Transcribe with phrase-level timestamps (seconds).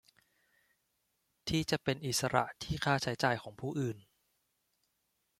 [1.47, 3.97] ที่จะเป็นอิสระที่ค่าใช้จ่ายของผู้อื่น